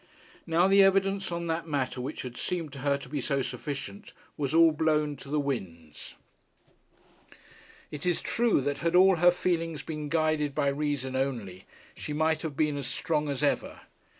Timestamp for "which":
2.01-2.23